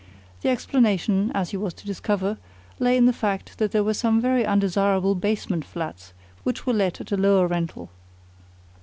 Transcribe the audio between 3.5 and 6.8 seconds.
that there were some very undesirable basement flats which were